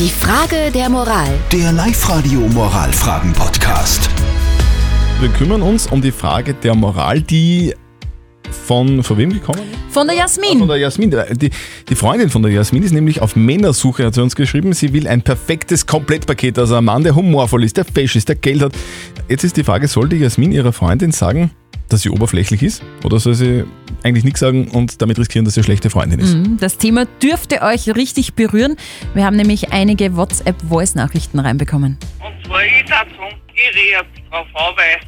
Die 0.00 0.08
Frage 0.08 0.70
der 0.72 0.88
Moral. 0.88 1.28
Der 1.52 1.72
Live-Radio 1.72 2.40
Moralfragen-Podcast. 2.40 4.08
Wir 5.20 5.28
kümmern 5.28 5.60
uns 5.60 5.88
um 5.88 6.00
die 6.00 6.10
Frage 6.10 6.54
der 6.54 6.74
Moral, 6.74 7.20
die 7.20 7.74
von, 8.50 9.02
von 9.02 9.18
wem 9.18 9.30
gekommen 9.30 9.58
ist? 9.58 9.92
Von 9.92 10.06
der 10.06 10.16
Ah, 10.16 10.20
Jasmin. 10.20 10.58
Von 10.60 10.68
der 10.68 10.78
Jasmin. 10.78 11.10
Die, 11.32 11.50
die 11.86 11.94
Freundin 11.94 12.30
von 12.30 12.42
der 12.42 12.50
Jasmin 12.50 12.82
ist 12.82 12.92
nämlich 12.92 13.20
auf 13.20 13.36
Männersuche, 13.36 14.06
hat 14.06 14.14
sie 14.14 14.22
uns 14.22 14.34
geschrieben. 14.34 14.72
Sie 14.72 14.94
will 14.94 15.06
ein 15.06 15.20
perfektes 15.20 15.84
Komplettpaket, 15.84 16.58
also 16.58 16.76
ein 16.76 16.84
Mann, 16.86 17.02
der 17.04 17.14
humorvoll 17.14 17.64
ist, 17.64 17.76
der 17.76 17.84
fesch 17.84 18.16
ist, 18.16 18.30
der 18.30 18.36
Geld 18.36 18.62
hat. 18.62 18.72
Jetzt 19.28 19.44
ist 19.44 19.58
die 19.58 19.64
Frage, 19.64 19.86
soll 19.86 20.08
die 20.08 20.16
Jasmin 20.16 20.52
ihrer 20.52 20.72
Freundin 20.72 21.12
sagen, 21.12 21.50
dass 21.90 22.00
sie 22.00 22.08
oberflächlich 22.08 22.62
ist? 22.62 22.82
Oder 23.04 23.20
soll 23.20 23.34
sie 23.34 23.64
eigentlich 24.02 24.24
nichts 24.24 24.40
sagen 24.40 24.68
und 24.68 25.02
damit 25.02 25.18
riskieren, 25.18 25.44
dass 25.44 25.54
sie 25.54 25.60
eine 25.60 25.64
schlechte 25.64 25.90
Freundin 25.90 26.20
ist? 26.20 26.36
Das 26.60 26.78
Thema 26.78 27.06
dürfte 27.22 27.62
euch 27.62 27.88
richtig 27.94 28.34
berühren. 28.34 28.76
Wir 29.14 29.24
haben 29.24 29.36
nämlich 29.36 29.72
einige 29.72 30.16
WhatsApp-Voice-Nachrichten 30.16 31.38
reinbekommen. 31.38 31.98
Und 32.18 32.46
zwar, 32.46 32.64
ich 32.64 32.88
sagen, 32.88 33.10
ich 33.54 33.76
rehe 33.76 34.02
drauf 34.30 34.46
an, 34.54 34.76
weil 34.76 35.00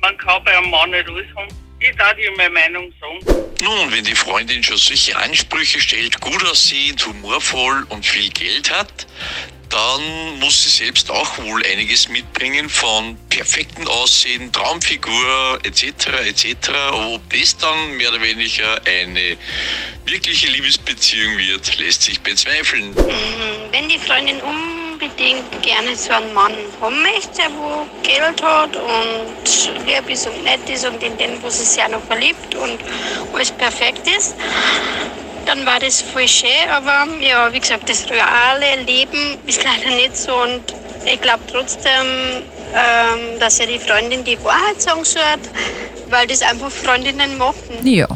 man 0.00 0.16
kann 0.18 0.42
bei 0.44 0.56
einem 0.56 0.70
Mann 0.70 0.90
nicht 0.90 1.08
alles 1.08 1.26
haben. 1.36 1.48
Ich 1.80 1.94
darf 1.96 2.14
dir 2.14 2.30
meine 2.36 2.50
Meinung 2.50 2.92
sagen. 3.00 3.44
Nun, 3.62 3.92
wenn 3.92 4.04
die 4.04 4.14
Freundin 4.14 4.62
schon 4.62 4.76
solche 4.76 5.16
Ansprüche 5.16 5.80
stellt, 5.80 6.20
gut 6.20 6.42
aussehend, 6.44 7.06
humorvoll 7.06 7.84
und 7.90 8.04
viel 8.04 8.30
Geld 8.30 8.70
hat, 8.72 9.06
dann 9.74 10.38
muss 10.38 10.62
sie 10.62 10.68
selbst 10.68 11.10
auch 11.10 11.36
wohl 11.38 11.64
einiges 11.66 12.08
mitbringen 12.08 12.68
von 12.68 13.18
perfektem 13.28 13.88
Aussehen, 13.88 14.52
Traumfigur 14.52 15.58
etc. 15.64 15.84
etc. 16.26 16.70
Ob 16.92 17.20
das 17.30 17.56
dann 17.56 17.96
mehr 17.96 18.10
oder 18.10 18.22
weniger 18.22 18.80
eine 18.86 19.36
wirkliche 20.06 20.46
Liebesbeziehung 20.46 21.36
wird, 21.38 21.76
lässt 21.78 22.02
sich 22.02 22.20
bezweifeln. 22.20 22.94
Wenn 23.72 23.88
die 23.88 23.98
Freundin 23.98 24.40
unbedingt 24.42 25.50
gerne 25.62 25.96
so 25.96 26.12
einen 26.12 26.32
Mann 26.32 26.54
haben 26.80 27.02
möchte, 27.02 27.42
wo 27.58 27.84
Geld 28.04 28.40
hat 28.42 28.76
und 28.76 29.86
lieb 29.86 30.08
ist 30.08 30.28
und 30.28 30.44
nett 30.44 30.70
ist 30.70 30.86
und 30.86 31.02
in 31.02 31.18
den, 31.18 31.42
wo 31.42 31.50
sie 31.50 31.64
sich 31.64 31.82
auch 31.82 31.88
noch 31.88 32.04
verliebt 32.04 32.54
und 32.54 32.78
alles 33.32 33.50
perfekt 33.50 34.06
ist, 34.06 34.36
dann 35.44 35.66
war 35.66 35.78
das 35.78 36.00
voll 36.00 36.28
schön. 36.28 36.48
Aber 36.70 37.06
ja, 37.20 37.52
wie 37.52 37.60
gesagt, 37.60 37.88
das 37.88 38.08
reale 38.10 38.82
Leben 38.84 39.38
ist 39.46 39.62
leider 39.64 39.94
nicht 39.94 40.16
so 40.16 40.34
und 40.34 40.62
ich 41.04 41.20
glaube 41.20 41.42
trotzdem, 41.50 42.42
ähm, 42.74 43.38
dass 43.38 43.58
ja 43.58 43.66
die 43.66 43.78
Freundin 43.78 44.24
die 44.24 44.42
Wahrheit 44.42 44.80
sagen 44.80 45.04
sollte, 45.04 45.50
weil 46.08 46.26
das 46.26 46.42
einfach 46.42 46.70
Freundinnen 46.70 47.36
machen. 47.38 47.78
Ja. 47.82 48.08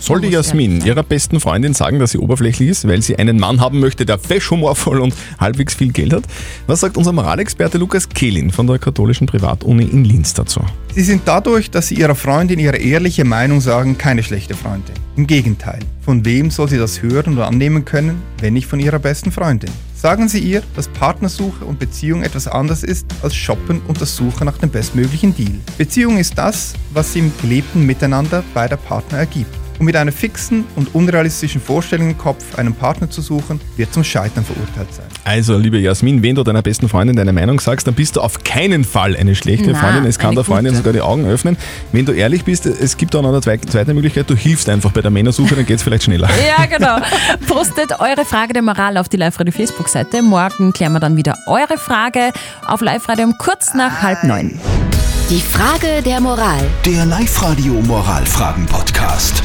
Soll 0.00 0.20
die 0.20 0.26
muss 0.26 0.34
Jasmin 0.34 0.84
ihrer 0.84 1.02
besten 1.02 1.40
Freundin 1.40 1.74
sagen, 1.74 1.98
dass 1.98 2.12
sie 2.12 2.18
oberflächlich 2.18 2.68
ist, 2.68 2.86
weil 2.86 3.02
sie 3.02 3.16
einen 3.16 3.38
Mann 3.38 3.60
haben 3.60 3.80
möchte, 3.80 4.06
der 4.06 4.18
fesch, 4.18 4.50
humorvoll 4.50 5.00
und 5.00 5.14
halbwegs 5.38 5.74
viel 5.74 5.92
Geld 5.92 6.12
hat? 6.12 6.24
Was 6.66 6.80
sagt 6.80 6.96
unser 6.96 7.12
Moralexperte 7.12 7.78
Lukas 7.78 8.08
Kehlin 8.08 8.50
von 8.50 8.66
der 8.66 8.78
katholischen 8.78 9.26
Privatuni 9.26 9.84
in 9.84 10.04
Linz 10.04 10.34
dazu? 10.34 10.60
Sie 10.94 11.02
sind 11.02 11.22
dadurch, 11.26 11.70
dass 11.70 11.88
Sie 11.88 11.96
Ihrer 11.96 12.14
Freundin 12.14 12.58
Ihre 12.58 12.78
ehrliche 12.78 13.24
Meinung 13.24 13.60
sagen, 13.60 13.98
keine 13.98 14.22
schlechte 14.22 14.54
Freundin. 14.54 14.94
Im 15.16 15.26
Gegenteil. 15.26 15.80
Von 16.02 16.24
wem 16.24 16.50
soll 16.50 16.68
sie 16.68 16.78
das 16.78 17.02
hören 17.02 17.36
und 17.36 17.42
annehmen 17.42 17.84
können, 17.84 18.22
wenn 18.40 18.54
nicht 18.54 18.66
von 18.66 18.80
Ihrer 18.80 18.98
besten 18.98 19.32
Freundin? 19.32 19.70
Sagen 19.94 20.28
Sie 20.28 20.38
ihr, 20.38 20.62
dass 20.76 20.88
Partnersuche 20.88 21.64
und 21.64 21.78
Beziehung 21.78 22.22
etwas 22.22 22.46
anderes 22.46 22.82
ist 22.82 23.06
als 23.22 23.34
Shoppen 23.34 23.80
und 23.88 24.00
das 24.00 24.14
Suche 24.14 24.44
nach 24.44 24.58
dem 24.58 24.70
bestmöglichen 24.70 25.34
Deal. 25.34 25.58
Beziehung 25.78 26.18
ist 26.18 26.36
das, 26.36 26.74
was 26.92 27.14
sie 27.14 27.20
im 27.20 27.32
gelebten 27.40 27.86
Miteinander 27.86 28.44
beider 28.52 28.76
Partner 28.76 29.18
ergibt. 29.18 29.65
Und 29.78 29.84
mit 29.86 29.94
einer 29.96 30.12
fixen 30.12 30.64
und 30.74 30.94
unrealistischen 30.94 31.60
Vorstellung 31.60 32.10
im 32.10 32.18
Kopf, 32.18 32.56
einen 32.56 32.72
Partner 32.74 33.10
zu 33.10 33.20
suchen, 33.20 33.60
wird 33.76 33.92
zum 33.92 34.02
Scheitern 34.04 34.44
verurteilt 34.44 34.92
sein. 34.94 35.04
Also, 35.24 35.58
liebe 35.58 35.78
Jasmin, 35.78 36.22
wenn 36.22 36.34
du 36.34 36.42
deiner 36.44 36.62
besten 36.62 36.88
Freundin 36.88 37.14
deine 37.16 37.32
Meinung 37.32 37.60
sagst, 37.60 37.86
dann 37.86 37.94
bist 37.94 38.16
du 38.16 38.20
auf 38.22 38.42
keinen 38.44 38.84
Fall 38.84 39.16
eine 39.16 39.34
schlechte 39.34 39.72
Na, 39.72 39.78
Freundin. 39.78 40.04
Es 40.06 40.18
kann 40.18 40.34
der 40.34 40.44
Freundin 40.44 40.72
gute. 40.72 40.78
sogar 40.78 40.92
die 40.92 41.00
Augen 41.02 41.26
öffnen. 41.26 41.56
Wenn 41.92 42.06
du 42.06 42.12
ehrlich 42.12 42.44
bist, 42.44 42.64
es 42.64 42.96
gibt 42.96 43.14
auch 43.16 43.22
noch 43.22 43.28
eine 43.30 43.38
zwe- 43.40 43.60
zweite 43.68 43.92
Möglichkeit, 43.92 44.30
du 44.30 44.34
hilfst 44.36 44.68
einfach 44.68 44.92
bei 44.92 45.02
der 45.02 45.10
Männersuche, 45.10 45.54
dann 45.56 45.66
geht 45.66 45.76
es 45.76 45.82
vielleicht 45.82 46.04
schneller. 46.04 46.28
Ja, 46.58 46.64
genau. 46.66 46.98
Postet 47.48 47.98
eure 48.00 48.24
Frage 48.24 48.52
der 48.54 48.62
Moral 48.62 48.96
auf 48.96 49.08
die 49.08 49.16
Live-Radio-Facebook-Seite. 49.16 50.22
Morgen 50.22 50.72
klären 50.72 50.92
wir 50.92 51.00
dann 51.00 51.16
wieder 51.16 51.36
eure 51.48 51.76
Frage 51.76 52.30
auf 52.66 52.80
Live-Radio 52.80 53.24
um 53.26 53.34
kurz 53.38 53.74
nach 53.74 54.02
halb 54.02 54.22
neun. 54.24 54.58
Die 55.28 55.40
Frage 55.40 56.02
der 56.04 56.20
Moral. 56.20 56.60
Der 56.84 57.04
Live-Radio 57.04 57.72
Moralfragen-Podcast. 57.82 59.42